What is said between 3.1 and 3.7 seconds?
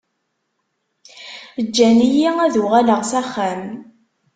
axxam.